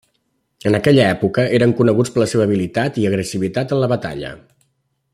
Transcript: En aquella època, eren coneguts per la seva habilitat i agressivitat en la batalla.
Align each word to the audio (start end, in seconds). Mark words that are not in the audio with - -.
En 0.69 0.77
aquella 0.77 1.03
època, 1.15 1.43
eren 1.59 1.75
coneguts 1.81 2.13
per 2.15 2.23
la 2.23 2.27
seva 2.33 2.47
habilitat 2.49 2.99
i 3.03 3.07
agressivitat 3.13 3.75
en 3.77 3.83
la 3.85 3.95
batalla. 3.97 4.37